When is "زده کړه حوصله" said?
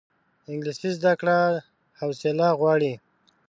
0.97-2.47